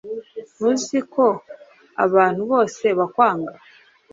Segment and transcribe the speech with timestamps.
[0.55, 1.25] ntuzi ko
[2.05, 3.53] abantu bose bakwanga,